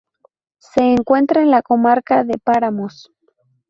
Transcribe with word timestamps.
Se 0.57 0.81
encuentra 0.81 1.43
en 1.43 1.51
la 1.51 1.61
comarca 1.61 2.23
de 2.23 2.39
Páramos. 2.43 3.11